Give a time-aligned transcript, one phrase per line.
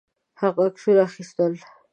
[0.41, 1.53] هغه عکسونه اخیستل.